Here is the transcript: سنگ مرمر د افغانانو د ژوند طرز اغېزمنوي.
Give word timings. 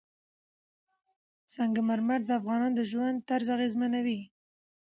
سنگ 1.53 1.75
مرمر 1.87 2.19
د 2.25 2.29
افغانانو 2.39 2.77
د 2.77 2.81
ژوند 2.91 3.17
طرز 3.29 3.47
اغېزمنوي. 3.55 4.19